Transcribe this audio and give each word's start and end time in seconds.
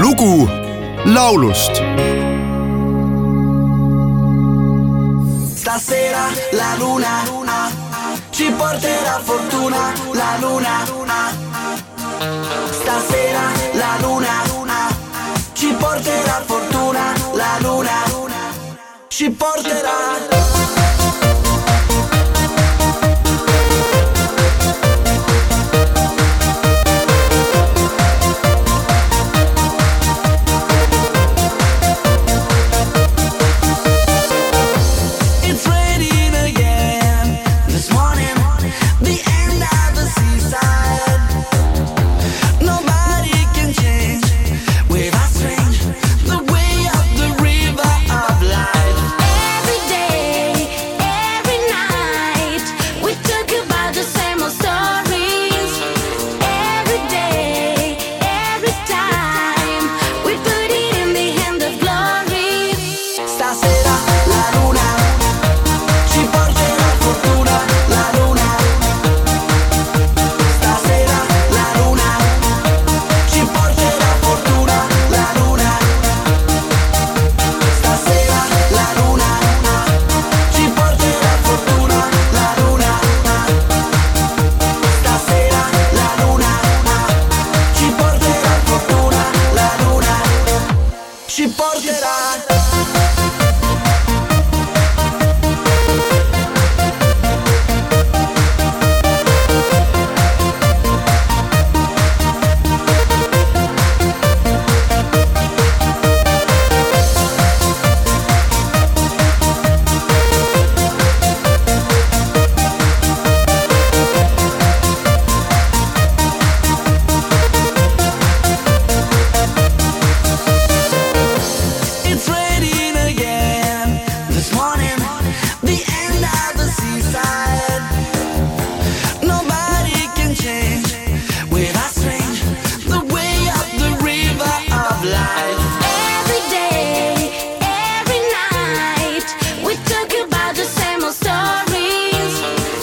lugu 0.00 0.48
laulust 1.04 1.82
Stasera 5.54 6.24
la 6.52 6.74
luna 6.78 7.22
ci 8.30 8.50
porterà 8.50 9.20
fortuna, 9.22 9.92
la 10.12 10.36
luna. 10.40 10.74
Stasera 12.70 13.44
la 13.72 13.96
luna 14.00 14.88
ci 15.52 15.72
porterà 15.78 16.42
fortuna, 16.44 17.12
la 17.34 17.58
luna. 17.60 17.90
Ci 19.08 19.30
porterà. 19.30 20.41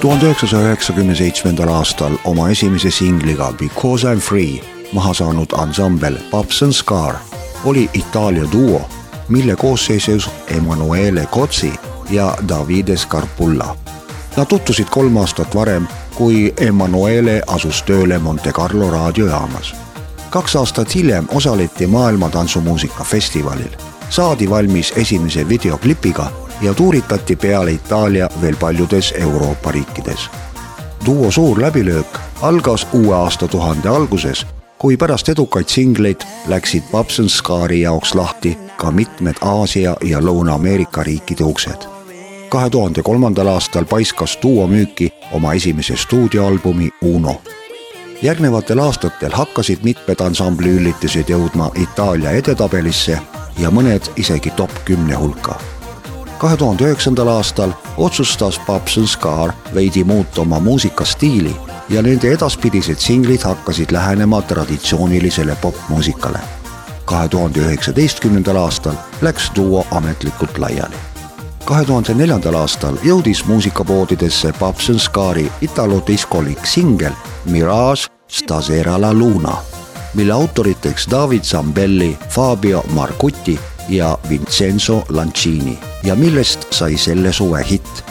Tuhande 0.00 0.24
üheksasaja 0.26 0.66
üheksakümne 0.66 1.14
seitsmendal 1.14 1.68
aastal 1.68 2.12
oma 2.24 2.50
esimese 2.50 2.90
singliga 2.90 3.52
Because 3.58 4.12
I 4.12 4.14
m 4.16 4.20
free 4.20 4.60
maha 4.92 5.14
saanud 5.14 5.52
ansambel 5.52 6.16
Pops 6.30 6.62
and 6.62 6.72
Scar 6.72 7.14
oli 7.64 7.90
Itaalia 7.94 8.44
duo, 8.52 8.88
mille 9.28 9.56
koosseisus 9.56 10.30
Emanuele 10.56 11.26
Kotsi 11.30 11.72
ja 12.10 12.36
Davide 12.48 12.96
Scarpulla. 12.96 13.76
Nad 14.36 14.46
tutvusid 14.46 14.88
kolm 14.90 15.16
aastat 15.16 15.54
varem, 15.54 15.86
kui 16.14 16.54
Emanuele 16.56 17.42
asus 17.46 17.82
tööle 17.82 18.18
Monte 18.18 18.52
Carlo 18.52 18.90
raadiojaamas. 18.90 19.74
kaks 20.30 20.56
aastat 20.56 20.94
hiljem 20.94 21.26
osaleti 21.28 21.86
maailma 21.86 22.28
tantsumuusika 22.28 23.04
festivalil, 23.04 23.76
saadi 24.10 24.50
valmis 24.50 24.92
esimese 24.96 25.48
videoklipiga 25.48 26.32
ja 26.60 26.74
tuuritati 26.74 27.36
peale 27.36 27.70
Itaalia 27.70 28.28
veel 28.40 28.56
paljudes 28.56 29.14
Euroopa 29.18 29.72
riikides. 29.72 30.30
duo 31.06 31.30
suur 31.30 31.62
läbilöök 31.62 32.18
algas 32.42 32.86
uue 32.92 33.16
aastatuhande 33.16 33.88
alguses, 33.88 34.46
kui 34.78 34.96
pärast 34.96 35.28
edukaid 35.28 35.68
singleid 35.68 36.20
läksid 36.46 36.82
Babs 36.92 37.20
and 37.20 37.28
Scari 37.28 37.80
jaoks 37.80 38.14
lahti 38.14 38.58
ka 38.76 38.90
mitmed 38.90 39.34
Aasia 39.40 39.96
ja 40.04 40.20
Lõuna-Ameerika 40.20 41.02
riikide 41.02 41.44
uksed. 41.44 41.86
kahe 42.48 42.70
tuhande 42.70 43.02
kolmandal 43.02 43.46
aastal 43.46 43.84
paiskas 43.84 44.38
duo 44.42 44.66
müüki 44.66 45.10
oma 45.32 45.52
esimese 45.52 45.96
stuudioalbumi 45.96 46.90
Uno 47.02 47.42
järgnevatel 48.22 48.78
aastatel 48.78 49.32
hakkasid 49.32 49.78
mitmed 49.82 50.20
ansambli 50.20 50.68
üllitused 50.68 51.28
jõudma 51.28 51.70
Itaalia 51.74 52.30
edetabelisse 52.30 53.18
ja 53.58 53.70
mõned 53.70 54.12
isegi 54.16 54.50
top 54.56 54.70
kümne 54.84 55.14
hulka. 55.14 55.56
Kahe 56.40 56.56
tuhande 56.56 56.84
üheksandal 56.84 57.28
aastal 57.28 57.72
otsustas 57.96 58.58
Pops 58.66 58.96
and 58.98 59.06
Scar 59.06 59.52
veidi 59.74 60.04
muuta 60.04 60.40
oma 60.40 60.60
muusikastiili 60.60 61.56
ja 61.88 62.02
nende 62.02 62.32
edaspidised 62.32 62.96
singlid 62.98 63.42
hakkasid 63.44 63.92
lähenema 63.92 64.42
traditsioonilisele 64.42 65.56
popmuusikale. 65.62 66.38
kahe 67.04 67.28
tuhande 67.28 67.60
üheksateistkümnendal 67.60 68.56
aastal 68.56 68.94
läks 69.22 69.50
duo 69.56 69.86
ametlikult 69.90 70.58
laiali 70.58 70.96
kahe 71.64 71.84
tuhande 71.84 72.14
neljandal 72.14 72.54
aastal 72.54 72.96
jõudis 73.04 73.44
muusikapoodidesse 73.46 74.52
Pops 74.58 74.88
and 74.90 74.98
Scari 74.98 75.52
italo-diskolik 75.60 76.66
singel 76.66 77.12
Mirage 77.44 78.08
Stasera 78.28 79.00
la 79.00 79.12
Luna, 79.14 79.56
mille 80.14 80.32
autoriteks 80.32 81.06
David 81.10 81.44
Zambelli, 81.44 82.18
Fabio 82.28 82.84
Marcuti 82.94 83.58
ja 83.88 84.18
Vincenzo 84.28 85.04
Lancini 85.08 85.78
ja 86.02 86.14
millest 86.14 86.66
sai 86.70 86.96
selle 86.96 87.32
suve 87.32 87.64
hitt. 87.70 88.04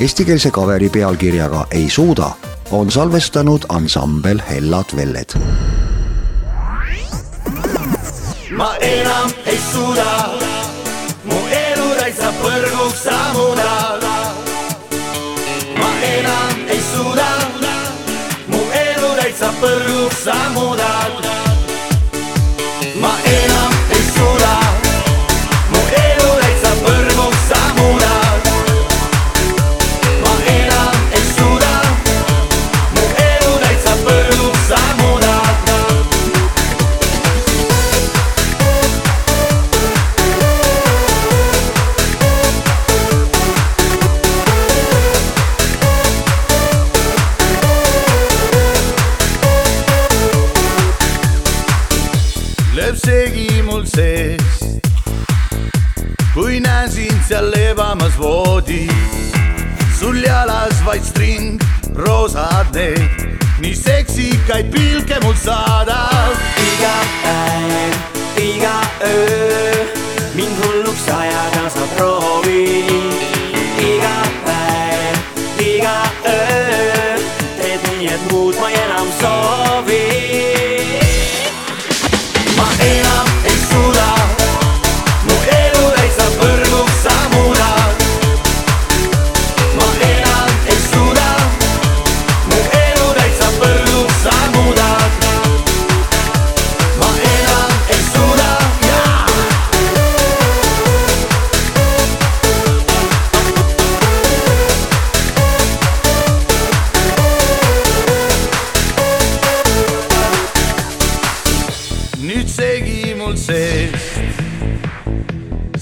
Eestikeelse 0.00 0.50
kaveri 0.50 0.88
pealkirjaga 0.88 1.66
Ei 1.70 1.90
suuda 1.90 2.30
on 2.70 2.90
salvestanud 2.90 3.64
ansambel 3.68 4.42
Hellad 4.50 4.96
Velled 4.96 5.36
ma 8.60 8.76
enam 8.76 9.30
ei 9.46 9.58
suuda, 9.72 10.10
mu 11.24 11.38
elu 11.48 11.88
täitsa 12.00 12.28
põrguks 12.42 13.02
sammuda. 13.06 13.70
ma 15.80 15.90
enam 16.12 16.56
ei 16.68 16.80
suuda, 16.92 17.30
mu 18.52 18.60
elu 18.84 19.10
täitsa 19.20 19.52
põrguks 19.62 20.24
sammuda. 20.24 21.39
segi 53.00 53.62
mul 53.62 53.84
sees. 53.86 54.80
kui 56.34 56.60
näen 56.60 56.90
sind 56.92 57.22
seal 57.28 57.50
lebamas 57.50 58.16
voodis, 58.18 59.32
sul 59.98 60.20
jalas 60.24 60.82
vaid 60.86 61.04
string, 61.04 61.60
roosad 61.96 62.74
need, 62.74 63.38
nii 63.60 63.76
seksikaid 63.76 64.72
pilke 64.74 65.20
mul 65.24 65.38
saadab. 65.44 66.36
iga 66.66 66.96
päev, 67.22 68.02
iga 68.48 68.76
öö 69.12 69.89
sees, 113.50 114.02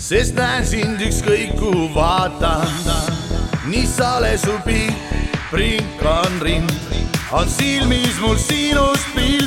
sest 0.08 0.36
näen 0.38 0.64
sind 0.64 1.02
ükskõik 1.04 1.52
kuhu 1.60 1.88
vaatan. 1.92 2.64
nii 3.68 3.84
sale 3.86 4.32
su 4.40 4.54
pilt, 4.64 5.10
prink 5.50 6.04
on 6.08 6.40
rind, 6.44 6.72
on 7.32 7.48
silmis 7.58 8.16
mul 8.24 8.40
sinust 8.40 9.12
pilt. 9.14 9.37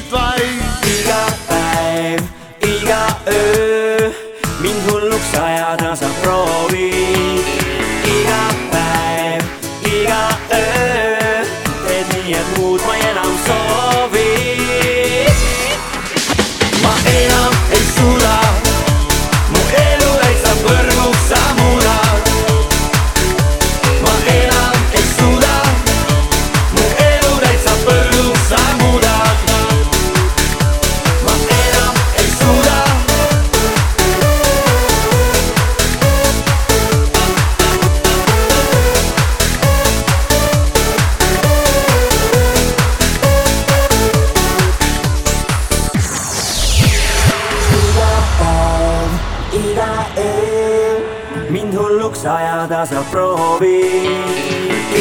ajada 52.25 52.85
saab 52.85 53.05
proovi. 53.11 53.81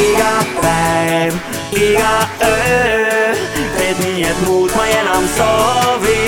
iga 0.03 0.33
päev, 0.61 1.33
iga 1.71 2.13
öö 2.49 3.35
teed 3.77 3.97
nii, 4.03 4.23
et 4.31 4.39
muud 4.47 4.71
ma 4.75 4.85
ei 4.87 4.97
enam 5.01 5.25
soovi. 5.37 6.19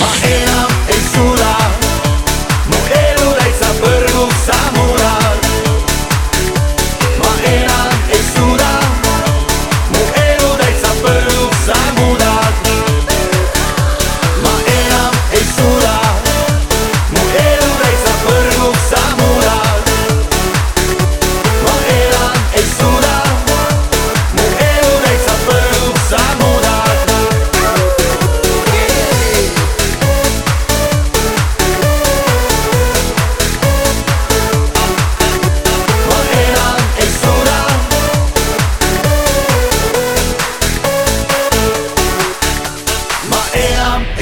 ma 0.00 0.10
elan. 0.32 0.47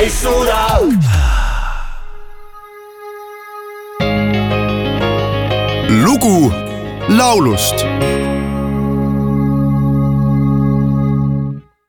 ei 0.07 0.11
suuda. 0.11 0.67
lugu 6.05 6.53
laulust 7.09 7.85